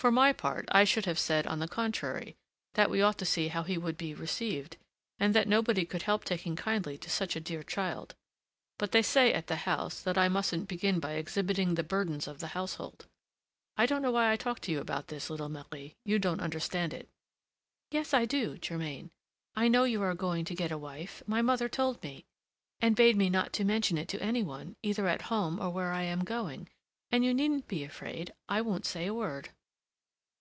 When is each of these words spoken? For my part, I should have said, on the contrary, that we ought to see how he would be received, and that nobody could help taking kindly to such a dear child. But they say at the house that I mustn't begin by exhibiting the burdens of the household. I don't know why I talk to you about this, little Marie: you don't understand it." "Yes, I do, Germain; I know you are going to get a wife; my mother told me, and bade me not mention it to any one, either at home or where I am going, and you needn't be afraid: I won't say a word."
For 0.00 0.10
my 0.10 0.32
part, 0.32 0.66
I 0.72 0.84
should 0.84 1.04
have 1.04 1.18
said, 1.18 1.46
on 1.46 1.58
the 1.58 1.68
contrary, 1.68 2.34
that 2.72 2.88
we 2.88 3.02
ought 3.02 3.18
to 3.18 3.26
see 3.26 3.48
how 3.48 3.64
he 3.64 3.76
would 3.76 3.98
be 3.98 4.14
received, 4.14 4.78
and 5.18 5.34
that 5.34 5.46
nobody 5.46 5.84
could 5.84 6.04
help 6.04 6.24
taking 6.24 6.56
kindly 6.56 6.96
to 6.96 7.10
such 7.10 7.36
a 7.36 7.38
dear 7.40 7.62
child. 7.62 8.14
But 8.78 8.92
they 8.92 9.02
say 9.02 9.30
at 9.34 9.48
the 9.48 9.56
house 9.56 10.00
that 10.00 10.16
I 10.16 10.30
mustn't 10.30 10.68
begin 10.70 11.00
by 11.00 11.16
exhibiting 11.16 11.74
the 11.74 11.82
burdens 11.82 12.26
of 12.26 12.40
the 12.40 12.46
household. 12.56 13.08
I 13.76 13.84
don't 13.84 14.00
know 14.00 14.10
why 14.12 14.32
I 14.32 14.36
talk 14.36 14.60
to 14.60 14.72
you 14.72 14.80
about 14.80 15.08
this, 15.08 15.28
little 15.28 15.50
Marie: 15.50 15.92
you 16.06 16.18
don't 16.18 16.40
understand 16.40 16.94
it." 16.94 17.06
"Yes, 17.90 18.14
I 18.14 18.24
do, 18.24 18.56
Germain; 18.56 19.10
I 19.54 19.68
know 19.68 19.84
you 19.84 20.00
are 20.00 20.14
going 20.14 20.46
to 20.46 20.54
get 20.54 20.72
a 20.72 20.78
wife; 20.78 21.22
my 21.26 21.42
mother 21.42 21.68
told 21.68 22.02
me, 22.02 22.24
and 22.80 22.96
bade 22.96 23.16
me 23.18 23.28
not 23.28 23.60
mention 23.60 23.98
it 23.98 24.08
to 24.08 24.22
any 24.22 24.42
one, 24.42 24.76
either 24.82 25.06
at 25.08 25.20
home 25.28 25.60
or 25.60 25.68
where 25.68 25.92
I 25.92 26.04
am 26.04 26.24
going, 26.24 26.70
and 27.10 27.22
you 27.22 27.34
needn't 27.34 27.68
be 27.68 27.84
afraid: 27.84 28.32
I 28.48 28.62
won't 28.62 28.86
say 28.86 29.04
a 29.06 29.12
word." 29.12 29.50